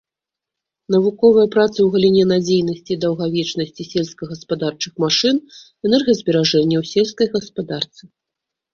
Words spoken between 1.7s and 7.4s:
ў галіне надзейнасці і даўгавечнасці сельскагаспадарчых машын, энергазберажэння ў сельскай